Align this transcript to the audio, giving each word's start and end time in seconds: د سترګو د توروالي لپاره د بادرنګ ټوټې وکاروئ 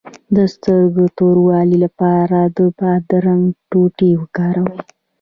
د 0.35 0.37
سترګو 0.53 1.03
د 1.09 1.13
توروالي 1.17 1.77
لپاره 1.85 2.39
د 2.57 2.59
بادرنګ 2.77 3.43
ټوټې 3.69 4.11
وکاروئ 4.21 4.79